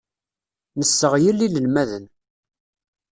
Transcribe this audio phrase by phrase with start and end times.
[0.79, 2.05] Nesseɣyel inelmaden.